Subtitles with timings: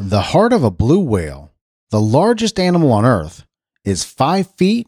[0.00, 1.50] The heart of a blue whale,
[1.90, 3.44] the largest animal on Earth,
[3.84, 4.86] is five feet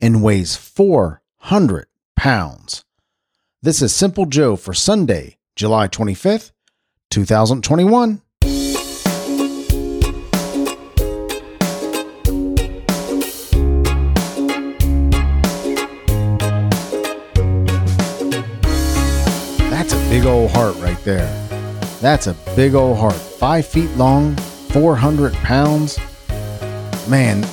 [0.00, 2.84] and weighs 400 pounds.
[3.60, 6.52] This is Simple Joe for Sunday, July 25th,
[7.10, 8.22] 2021.
[19.70, 21.26] That's a big old heart right there.
[22.00, 23.14] That's a big old heart.
[23.14, 24.36] Five feet long,
[24.72, 25.98] 400 pounds.
[27.06, 27.44] Man,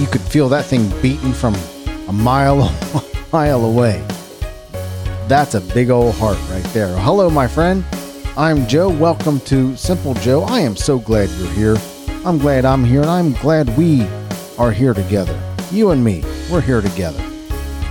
[0.00, 1.56] you could feel that thing beating from
[2.06, 4.06] a mile, a mile away.
[5.26, 6.96] That's a big old heart right there.
[6.98, 7.84] Hello, my friend.
[8.36, 8.90] I'm Joe.
[8.90, 10.42] Welcome to Simple Joe.
[10.42, 11.76] I am so glad you're here.
[12.24, 14.06] I'm glad I'm here, and I'm glad we
[14.56, 15.36] are here together.
[15.72, 17.22] You and me, we're here together.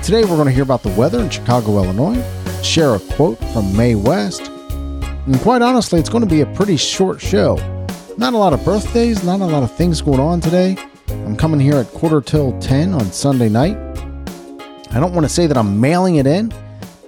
[0.02, 2.24] Today, we're going to hear about the weather in Chicago, Illinois,
[2.63, 6.77] share a quote from Mae West, and quite honestly, it's going to be a pretty
[6.77, 7.58] short show.
[8.17, 10.76] Not a lot of birthdays, not a lot of things going on today.
[11.10, 13.77] I'm coming here at quarter till 10 on Sunday night.
[14.90, 16.51] I don't want to say that I'm mailing it in,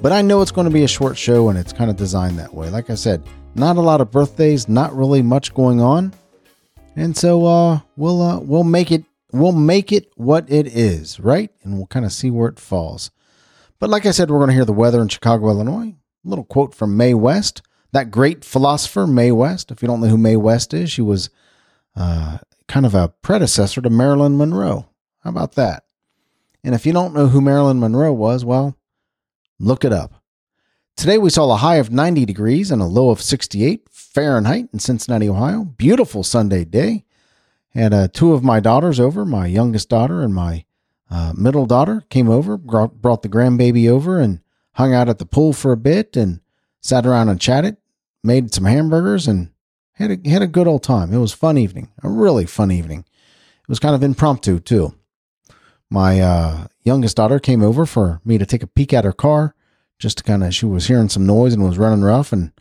[0.02, 2.38] but I know it's going to be a short show and it's kind of designed
[2.38, 2.70] that way.
[2.70, 6.14] Like I said, not a lot of birthdays, not really much going on.
[6.96, 11.50] And so uh we'll uh we'll make it we'll make it what it is, right?
[11.64, 13.10] And we'll kind of see where it falls.
[13.80, 15.96] But like I said, we're going to hear the weather in Chicago, Illinois.
[16.26, 19.72] A little quote from Mae West, that great philosopher, Mae West.
[19.72, 21.30] If you don't know who Mae West is, she was
[21.96, 22.38] uh,
[22.68, 24.88] kind of a predecessor to Marilyn Monroe.
[25.24, 25.84] How about that?
[26.64, 28.78] And if you don't know who Marilyn Monroe was, well,
[29.60, 30.14] look it up.
[30.96, 34.80] Today we saw a high of 90 degrees and a low of 68 Fahrenheit in
[34.80, 35.64] Cincinnati, Ohio.
[35.64, 37.06] Beautiful Sunday day.
[37.70, 40.66] Had uh, two of my daughters over, my youngest daughter and my
[41.10, 44.42] uh, middle daughter came over, brought, brought the grandbaby over, and
[44.74, 46.42] hung out at the pool for a bit, and
[46.82, 47.78] sat around and chatted,
[48.24, 49.52] made some hamburgers, and
[49.94, 51.14] had a had a good old time.
[51.14, 53.06] It was fun evening, a really fun evening.
[53.62, 54.96] It was kind of impromptu too.
[55.90, 59.56] My uh, youngest daughter came over for me to take a peek at her car,
[59.98, 62.52] just to kind of she was hearing some noise and was running rough, and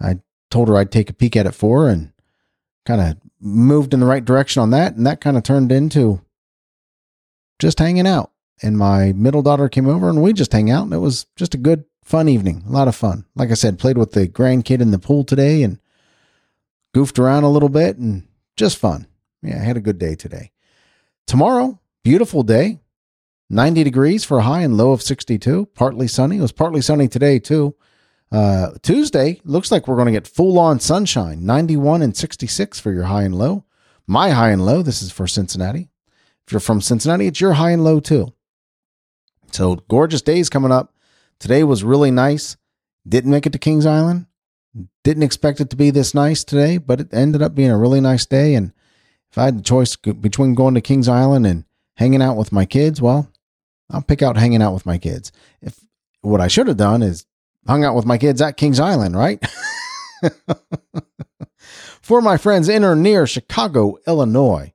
[0.00, 0.20] I
[0.50, 2.12] told her I'd take a peek at it for her, and
[2.84, 6.20] kind of moved in the right direction on that, and that kind of turned into
[7.58, 8.32] just hanging out.
[8.62, 11.54] And my middle daughter came over and we just hang out and it was just
[11.54, 12.62] a good, fun evening.
[12.66, 13.26] A lot of fun.
[13.34, 15.80] Like I said, played with the grandkid in the pool today and
[16.94, 19.08] goofed around a little bit and just fun.
[19.42, 20.52] Yeah, I had a good day today.
[21.26, 22.78] Tomorrow, beautiful day.
[23.50, 25.66] 90 degrees for a high and low of 62.
[25.74, 26.38] Partly sunny.
[26.38, 27.74] It was partly sunny today too.
[28.30, 31.44] Uh, Tuesday looks like we're going to get full on sunshine.
[31.44, 33.64] 91 and 66 for your high and low.
[34.06, 34.82] My high and low.
[34.82, 35.90] This is for Cincinnati.
[36.46, 38.32] If you're from Cincinnati, it's your high and low too.
[39.50, 40.92] So gorgeous days coming up.
[41.38, 42.56] Today was really nice.
[43.08, 44.26] Didn't make it to Kings Island.
[45.04, 48.00] Didn't expect it to be this nice today, but it ended up being a really
[48.00, 48.54] nice day.
[48.54, 48.72] And
[49.30, 51.64] if I had the choice between going to Kings Island and
[51.96, 53.30] hanging out with my kids, well,
[53.90, 55.32] I'll pick out hanging out with my kids.
[55.62, 55.78] If
[56.20, 57.26] what I should have done is
[57.66, 59.42] hung out with my kids at Kings Island, right?
[62.02, 64.72] For my friends in or near Chicago, Illinois,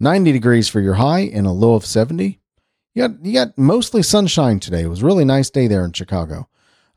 [0.00, 2.40] 90 degrees for your high and a low of 70.
[2.94, 4.82] You got you got mostly sunshine today.
[4.82, 6.48] It was a really nice day there in Chicago.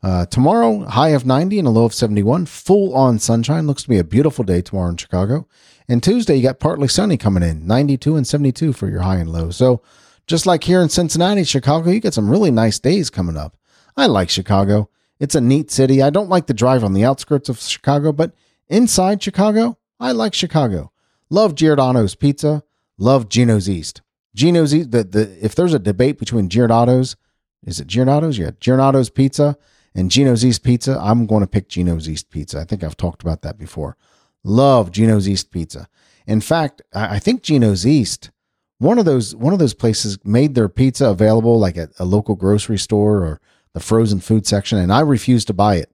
[0.02, 2.46] Uh, tomorrow, high of 90 and a low of 71.
[2.46, 3.66] Full on sunshine.
[3.66, 5.48] Looks to be a beautiful day tomorrow in Chicago.
[5.88, 9.30] And Tuesday, you got partly sunny coming in, 92 and 72 for your high and
[9.30, 9.50] low.
[9.50, 9.82] So,
[10.26, 13.56] just like here in Cincinnati, Chicago, you get some really nice days coming up.
[13.96, 14.90] I like Chicago.
[15.18, 16.02] It's a neat city.
[16.02, 18.32] I don't like the drive on the outskirts of Chicago, but
[18.68, 20.92] inside Chicago, I like Chicago.
[21.30, 22.64] Love Giordano's Pizza.
[22.98, 24.02] Love Gino's East.
[24.36, 24.92] Gino's East.
[24.92, 27.16] The, the if there's a debate between Giordano's,
[27.64, 28.38] is it Giordano's?
[28.38, 29.56] Yeah, Giordano's Pizza
[29.94, 30.98] and Gino's East Pizza.
[31.00, 32.60] I'm going to pick Gino's East Pizza.
[32.60, 33.96] I think I've talked about that before.
[34.44, 35.88] Love Gino's East Pizza.
[36.26, 38.30] In fact, I think Gino's East,
[38.78, 42.34] one of those one of those places made their pizza available like at a local
[42.34, 43.40] grocery store or
[43.72, 45.92] the frozen food section, and I refuse to buy it.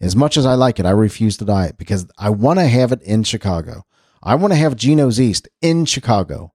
[0.00, 2.66] As much as I like it, I refuse to buy it because I want to
[2.66, 3.84] have it in Chicago.
[4.22, 6.52] I want to have Gino's East in Chicago.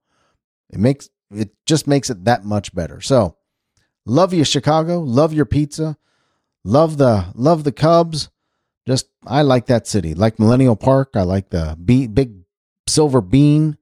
[0.70, 3.02] It makes it just makes it that much better.
[3.02, 3.38] So,
[4.06, 5.98] love you Chicago, love your pizza,
[6.64, 8.30] love the love the Cubs.
[8.88, 10.14] Just I like that city.
[10.14, 12.36] Like Millennial Park, I like the big
[12.88, 13.78] silver bean.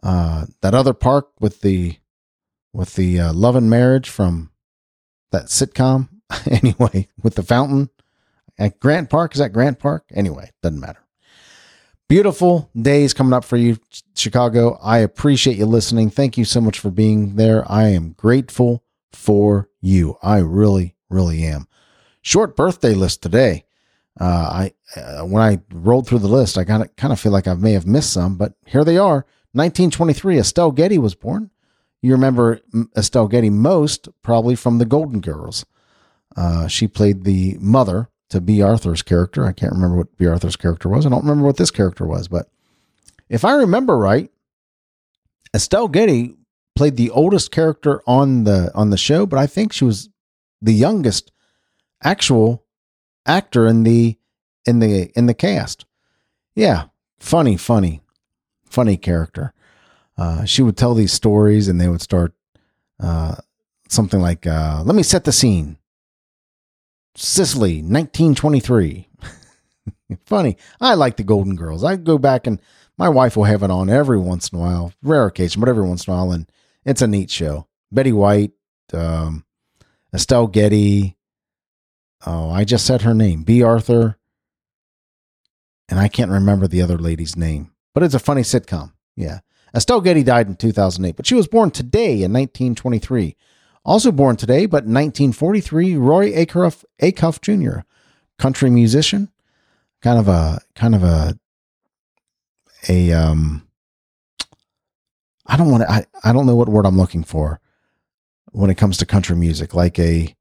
[0.00, 1.96] Uh, that other park with the
[2.72, 4.50] with the uh, love and marriage from
[5.32, 6.08] that sitcom.
[6.50, 7.90] anyway, with the fountain
[8.58, 9.34] at Grant Park.
[9.34, 10.04] Is that Grant Park?
[10.12, 11.00] Anyway, doesn't matter.
[12.08, 13.76] Beautiful days coming up for you,
[14.14, 14.78] Chicago.
[14.82, 16.08] I appreciate you listening.
[16.08, 17.70] Thank you so much for being there.
[17.70, 18.82] I am grateful
[19.12, 20.16] for you.
[20.22, 21.68] I really, really am.
[22.22, 23.66] Short birthday list today.
[24.18, 24.24] Uh,
[24.94, 27.46] I uh, when I rolled through the list, I kind of kind of feel like
[27.46, 29.26] I may have missed some, but here they are.
[29.52, 31.50] 1923, Estelle Getty was born.
[32.00, 32.60] You remember
[32.96, 35.66] Estelle Getty most probably from the Golden Girls.
[36.34, 39.46] Uh, she played the mother to Bea Arthur's character.
[39.46, 41.06] I can't remember what Bea Arthur's character was.
[41.06, 42.48] I don't remember what this character was, but
[43.28, 44.30] if I remember right,
[45.54, 46.34] Estelle Getty
[46.76, 50.08] played the oldest character on the on the show, but I think she was
[50.60, 51.32] the youngest
[52.02, 52.64] actual
[53.26, 54.18] actor in the
[54.66, 55.84] in the in the cast.
[56.54, 56.84] Yeah,
[57.18, 58.02] funny, funny,
[58.64, 59.52] funny character.
[60.16, 62.32] Uh, she would tell these stories, and they would start
[63.00, 63.36] uh,
[63.88, 65.78] something like, uh, "Let me set the scene."
[67.14, 69.08] Sicily, 1923.
[70.24, 70.56] funny.
[70.80, 71.84] I like the Golden Girls.
[71.84, 72.60] I go back and
[72.96, 75.86] my wife will have it on every once in a while, rare occasion, but every
[75.86, 76.50] once in a while, and
[76.84, 77.68] it's a neat show.
[77.92, 78.52] Betty White,
[78.92, 79.44] um,
[80.12, 81.16] Estelle Getty.
[82.26, 84.18] Oh, I just said her name, Bea Arthur,
[85.88, 88.92] and I can't remember the other lady's name, but it's a funny sitcom.
[89.16, 89.40] Yeah.
[89.74, 93.36] Estelle Getty died in 2008, but she was born today in 1923.
[93.88, 97.86] Also born today, but 1943, Roy Acuff, Acuff Jr.,
[98.38, 99.30] country musician,
[100.02, 101.38] kind of a kind of a
[102.86, 103.66] a um
[105.46, 107.60] I don't want to I, I don't know what word I'm looking for
[108.52, 110.36] when it comes to country music, like a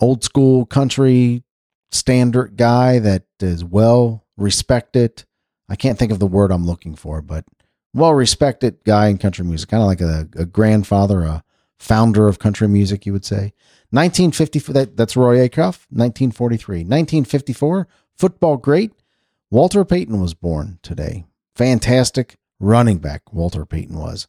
[0.00, 1.44] old school country
[1.92, 5.24] standard guy that is well respected.
[5.68, 7.44] I can't think of the word I'm looking for, but
[7.92, 11.44] well respected guy in country music, kind of like a, a, grandfather, a
[11.78, 13.52] founder of country music, you would say.
[13.90, 16.78] 1954, that, that's Roy Acuff, 1943.
[16.78, 18.92] 1954, football great.
[19.50, 21.24] Walter Payton was born today.
[21.54, 24.26] Fantastic running back, Walter Payton was.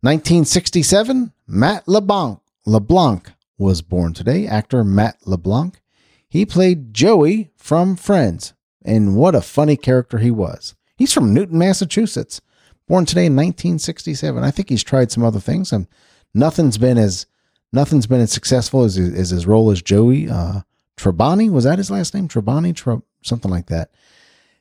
[0.00, 4.46] 1967, Matt LeBlanc, LeBlanc was born today.
[4.46, 5.80] Actor Matt LeBlanc.
[6.28, 10.74] He played Joey from Friends, and what a funny character he was.
[10.96, 12.40] He's from Newton, Massachusetts.
[12.86, 14.42] Born today in 1967.
[14.42, 15.86] I think he's tried some other things, and
[16.34, 17.26] nothing's been as
[17.72, 20.60] nothing's been as successful as, as his role as Joey uh.
[21.04, 22.28] Was that his last name?
[22.28, 23.90] Tribbiani, Tre- something like that.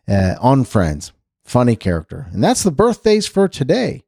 [0.07, 1.11] Uh, on Friends,
[1.43, 4.03] funny character, and that's the birthdays for today.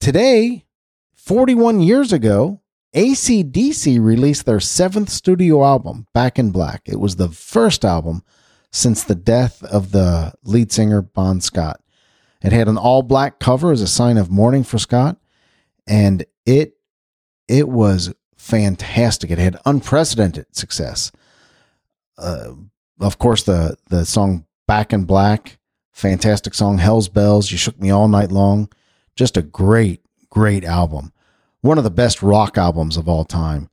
[0.00, 0.64] Today,
[1.14, 2.60] 41 years ago,
[2.94, 6.82] ACDC released their seventh studio album, Back in Black.
[6.86, 8.22] It was the first album
[8.70, 11.80] since the death of the lead singer, Bon Scott.
[12.42, 15.18] It had an all black cover as a sign of mourning for Scott,
[15.86, 16.72] and it
[17.46, 19.30] it was fantastic.
[19.30, 21.12] It had unprecedented success.
[22.16, 22.52] Uh,
[23.00, 25.58] of course, the the song "Back in Black,"
[25.92, 26.78] fantastic song.
[26.78, 28.70] "Hell's Bells," "You Shook Me All Night Long,"
[29.14, 30.00] just a great,
[30.30, 31.12] great album.
[31.60, 33.68] One of the best rock albums of all time.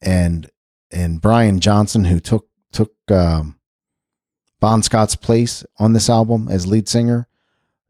[0.00, 0.48] And
[0.92, 3.58] and Brian Johnson, who took took um,
[4.60, 7.26] Bon Scott's place on this album as lead singer,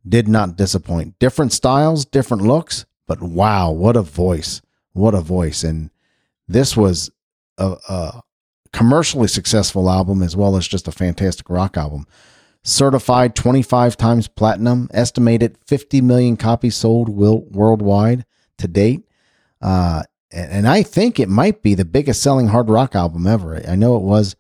[0.09, 1.19] did not disappoint.
[1.19, 4.63] Different styles, different looks, but wow, what a voice!
[4.93, 5.65] What a voice!
[5.65, 5.91] And
[6.47, 7.11] this was
[7.59, 8.23] a, a
[8.73, 12.07] commercially successful album as well as just a fantastic rock album
[12.63, 18.25] certified 25 times platinum, estimated 50 million copies sold worldwide
[18.59, 19.03] to date.
[19.61, 23.61] Uh, and I think it might be the biggest selling hard rock album ever.
[23.67, 24.37] I know it was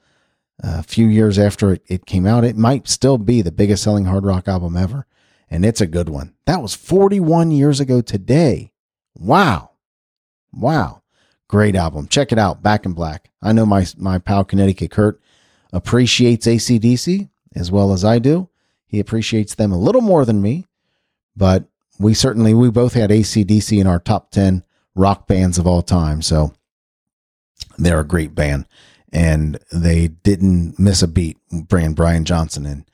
[0.62, 2.44] a few years after it, it came out.
[2.44, 5.06] It might still be the biggest selling hard rock album ever.
[5.50, 6.34] And it's a good one.
[6.46, 8.72] That was 41 years ago today.
[9.14, 9.70] Wow.
[10.52, 11.02] Wow.
[11.48, 12.06] Great album.
[12.06, 12.62] Check it out.
[12.62, 13.30] Back in Black.
[13.42, 15.20] I know my, my pal Connecticut Kurt
[15.72, 18.48] appreciates ACDC as well as I do.
[18.86, 20.66] He appreciates them a little more than me,
[21.36, 21.64] but
[21.98, 24.64] we certainly, we both had ACDC in our top 10
[24.94, 26.22] rock bands of all time.
[26.22, 26.54] So
[27.78, 28.66] they're a great band
[29.12, 32.84] and they didn't miss a beat bringing Brian Johnson in.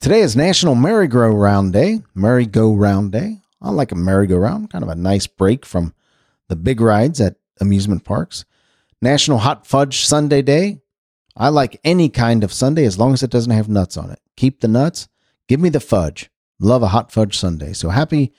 [0.00, 2.02] Today is National Merry-Go-Round Day.
[2.14, 3.40] Merry-Go-Round Day.
[3.62, 5.94] I like a merry-go-round, kind of a nice break from
[6.48, 8.44] the big rides at amusement parks.
[9.00, 10.80] National Hot Fudge Sundae Day.
[11.36, 14.20] I like any kind of Sundae as long as it doesn't have nuts on it.
[14.36, 15.08] Keep the nuts.
[15.48, 16.30] Give me the fudge.
[16.60, 17.72] Love a hot fudge Sundae.
[17.72, 18.32] So happy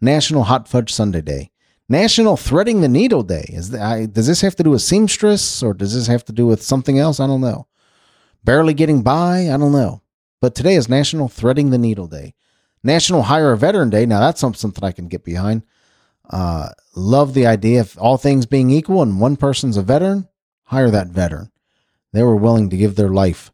[0.00, 1.50] National Hot Fudge Sundae Day.
[1.88, 3.46] National Threading the Needle Day.
[3.48, 6.32] Is the, I, does this have to do with seamstress or does this have to
[6.32, 7.20] do with something else?
[7.20, 7.66] I don't know.
[8.42, 9.50] Barely getting by.
[9.50, 10.00] I don't know.
[10.44, 12.34] But today is National Threading the Needle Day.
[12.82, 14.04] National Hire a Veteran Day.
[14.04, 15.62] Now that's something I can get behind.
[16.28, 20.28] Uh, love the idea of all things being equal and one person's a veteran.
[20.64, 21.50] Hire that veteran.
[22.12, 23.52] They were willing to give their life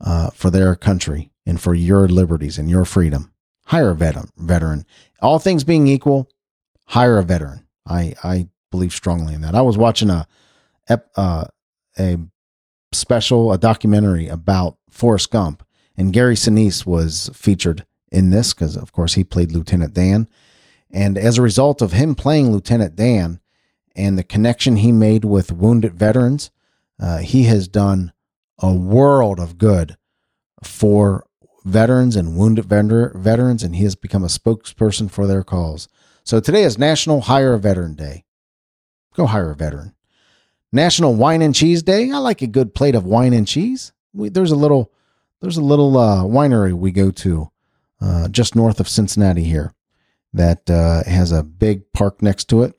[0.00, 3.32] uh, for their country and for your liberties and your freedom.
[3.64, 4.28] Hire a veteran.
[4.36, 4.86] Veteran.
[5.20, 6.30] All things being equal,
[6.86, 7.66] hire a veteran.
[7.84, 9.56] I I believe strongly in that.
[9.56, 10.28] I was watching a
[11.16, 11.46] uh,
[11.98, 12.18] a
[12.92, 15.64] special, a documentary about Forrest Gump,
[16.00, 20.28] and Gary Sinise was featured in this because, of course, he played Lieutenant Dan.
[20.90, 23.38] And as a result of him playing Lieutenant Dan
[23.94, 26.50] and the connection he made with wounded veterans,
[26.98, 28.14] uh, he has done
[28.58, 29.98] a world of good
[30.64, 31.26] for
[31.66, 35.86] veterans and wounded veterans, and he has become a spokesperson for their cause.
[36.24, 38.24] So today is National Hire a Veteran Day.
[39.14, 39.94] Go hire a veteran.
[40.72, 42.10] National Wine and Cheese Day.
[42.10, 43.92] I like a good plate of wine and cheese.
[44.14, 44.90] We, there's a little
[45.40, 47.50] there's a little uh, winery we go to
[48.00, 49.72] uh, just north of Cincinnati here
[50.32, 52.74] that uh, has a big park next to it.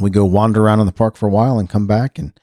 [0.00, 2.38] We go wander around in the park for a while and come back and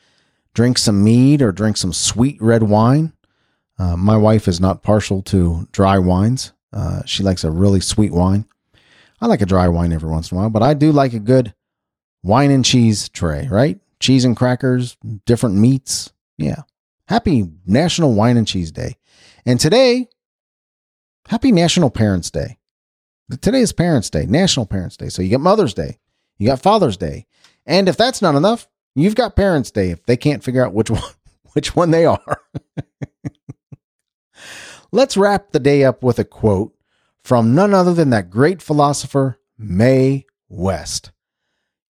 [0.54, 3.14] drink some mead or drink some sweet red wine.
[3.78, 6.52] Uh, my wife is not partial to dry wines.
[6.74, 8.46] Uh, she likes a really sweet wine.
[9.22, 11.20] I like a dry wine every once in a while, but I do like a
[11.20, 11.54] good
[12.24, 13.80] wine and cheese tray, right?
[14.00, 16.12] Cheese and crackers, different meats.
[16.38, 16.64] Yeah.
[17.10, 18.96] Happy National Wine and Cheese Day.
[19.44, 20.10] And today,
[21.28, 22.60] happy National Parents Day.
[23.42, 25.10] Today is Parents Day, National Parents Day.
[25.10, 25.98] So you got Mother's Day,
[26.38, 27.26] you got Father's Day.
[27.66, 30.92] And if that's not enough, you've got Parents Day if they can't figure out which
[30.92, 31.02] one
[31.54, 32.42] which one they are.
[34.92, 36.76] Let's wrap the day up with a quote
[37.24, 41.12] from none other than that great philosopher, Mae West.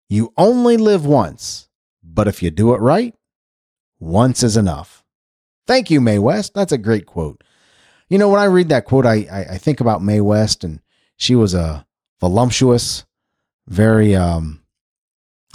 [0.07, 1.67] You only live once,
[2.01, 3.13] but if you do it right,
[3.99, 4.98] once is enough.
[5.69, 6.55] Thank you, Mae West.
[6.55, 7.43] That's a great quote.
[8.09, 10.81] You know, when I read that quote, I, I, I think about Mae West, and
[11.15, 11.85] she was a
[12.19, 13.05] voluptuous,
[13.67, 14.63] very, um,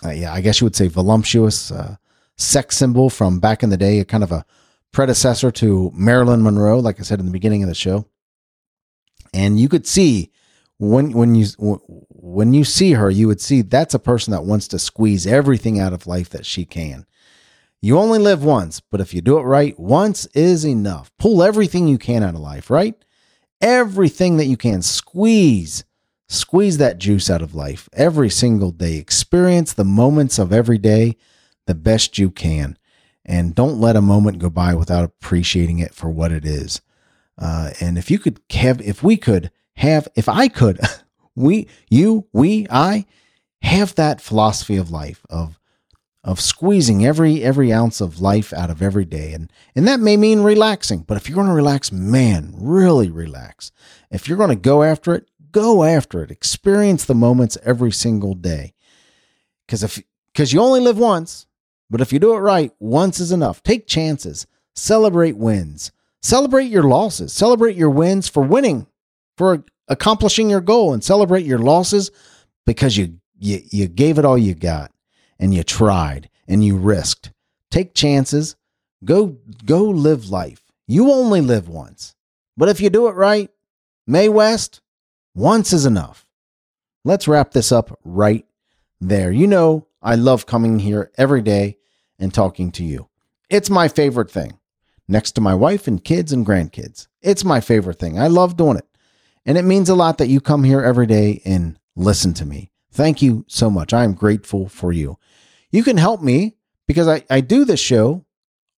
[0.04, 1.97] uh, yeah, I guess you would say voluptuous uh,
[2.37, 4.47] sex symbol from back in the day, a kind of a
[4.92, 8.06] predecessor to Marilyn Monroe, like I said in the beginning of the show.
[9.33, 10.30] And you could see
[10.78, 14.68] when when you when you see her, you would see that's a person that wants
[14.68, 17.04] to squeeze everything out of life that she can.
[17.83, 21.12] You only live once, but if you do it right, once is enough.
[21.19, 22.95] Pull everything you can out of life, right?
[23.61, 25.85] Everything that you can, squeeze,
[26.28, 28.97] squeeze that juice out of life every single day.
[28.97, 31.16] Experience the moments of every day
[31.66, 32.78] the best you can
[33.25, 36.81] and don't let a moment go by without appreciating it for what it is.
[37.38, 40.78] Uh, and if you could have, if we could have, if I could,
[41.35, 43.07] we, you, we, I
[43.62, 45.59] have that philosophy of life of,
[46.25, 49.33] of squeezing every, every ounce of life out of every day.
[49.33, 53.71] And, and that may mean relaxing, but if you're going to relax, man, really relax.
[54.11, 56.31] If you're going to go after it, go after it.
[56.31, 58.73] Experience the moments every single day.
[59.69, 60.02] Cause if,
[60.35, 61.47] cause you only live once
[61.90, 63.62] but if you do it right, once is enough.
[63.62, 68.87] Take chances, celebrate wins, celebrate your losses, celebrate your wins for winning,
[69.37, 72.11] for accomplishing your goal, and celebrate your losses
[72.66, 74.90] because you, you, you gave it all you got
[75.38, 77.33] and you tried and you risked.
[77.71, 78.57] Take chances,
[79.05, 80.62] go, go live life.
[80.87, 82.14] You only live once.
[82.57, 83.50] But if you do it right,
[84.07, 84.81] Mae West,
[85.35, 86.26] once is enough.
[87.05, 88.47] Let's wrap this up right
[89.00, 89.33] there.
[89.33, 91.79] You know, I love coming here every day
[92.19, 93.09] and talking to you.
[93.50, 94.59] It's my favorite thing.
[95.09, 97.09] Next to my wife and kids and grandkids.
[97.21, 98.19] It's my favorite thing.
[98.19, 98.87] I love doing it.
[99.45, 102.71] And it means a lot that you come here every day and listen to me.
[102.95, 103.93] Thank you so much.
[103.93, 105.19] I am grateful for you.
[105.73, 106.55] You can help me
[106.87, 108.25] because I, I do this show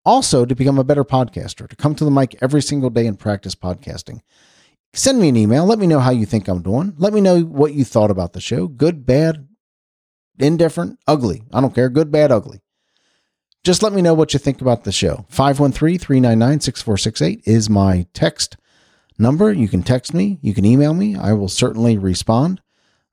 [0.06, 3.18] also to become a better podcaster, to come to the mic every single day and
[3.18, 4.20] practice podcasting.
[4.94, 5.66] Send me an email.
[5.66, 6.94] Let me know how you think I'm doing.
[6.96, 9.46] Let me know what you thought about the show good, bad,
[10.38, 11.42] indifferent, ugly.
[11.52, 11.90] I don't care.
[11.90, 12.62] Good, bad, ugly.
[13.64, 15.26] Just let me know what you think about the show.
[15.28, 18.56] 513 399 6468 is my text
[19.18, 19.52] number.
[19.52, 21.16] You can text me, you can email me.
[21.16, 22.62] I will certainly respond.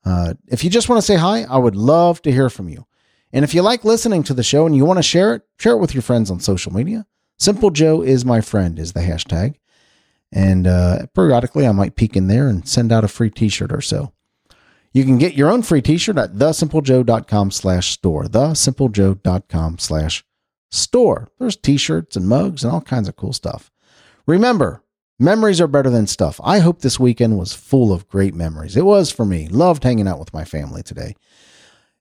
[0.05, 2.85] Uh, if you just want to say hi, I would love to hear from you.
[3.31, 5.73] And if you like listening to the show and you want to share it, share
[5.73, 7.05] it with your friends on social media.
[7.37, 9.55] Simple Joe is my friend is the hashtag.
[10.31, 13.81] And uh, periodically I might peek in there and send out a free t-shirt or
[13.81, 14.13] so.
[14.93, 20.23] You can get your own free t-shirt at thesimplejoe.com slash store, thesimplejoe.com slash
[20.71, 21.29] store.
[21.39, 23.71] There's t-shirts and mugs and all kinds of cool stuff.
[24.27, 24.83] Remember,
[25.19, 26.39] memories are better than stuff.
[26.43, 28.75] I hope this weekend was full of great memories.
[28.75, 29.47] It was for me.
[29.47, 31.15] Loved hanging out with my family today.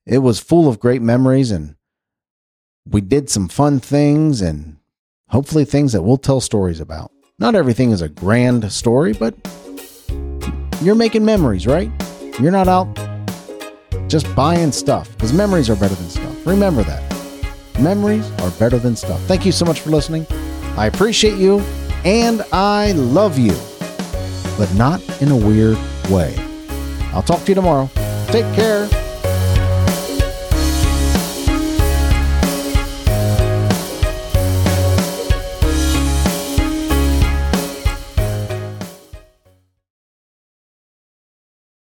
[0.05, 1.75] It was full of great memories and
[2.85, 4.77] we did some fun things and
[5.29, 7.11] hopefully things that we'll tell stories about.
[7.39, 9.35] Not everything is a grand story, but
[10.81, 11.89] you're making memories, right?
[12.39, 12.87] You're not out
[14.07, 16.45] just buying stuff because memories are better than stuff.
[16.45, 17.01] Remember that.
[17.79, 19.19] Memories are better than stuff.
[19.21, 20.27] Thank you so much for listening.
[20.77, 21.63] I appreciate you
[22.05, 23.55] and I love you,
[24.57, 25.77] but not in a weird
[26.09, 26.35] way.
[27.13, 27.89] I'll talk to you tomorrow.
[28.27, 28.89] Take care.